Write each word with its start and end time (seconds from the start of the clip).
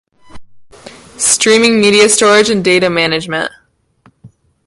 Streaming 1.19 1.79
media 1.79 2.09
storage 2.09 2.49
and 2.49 2.65
data 2.65 2.89
management. 2.89 3.51